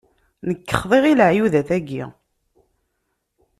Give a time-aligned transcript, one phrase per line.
[0.49, 2.03] Nekk xḍiɣ i leɛyudat-agi.